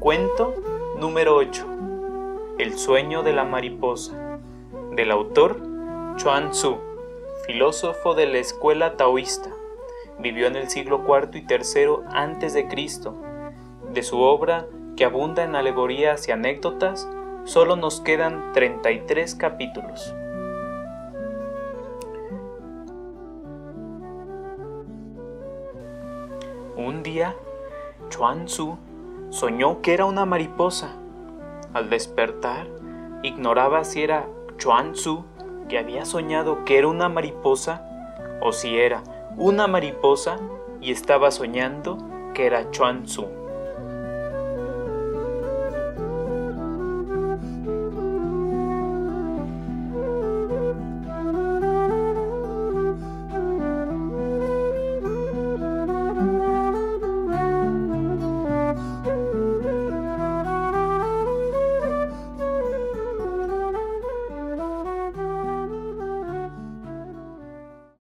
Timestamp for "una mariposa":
30.04-30.92, 36.88-37.86, 39.36-40.38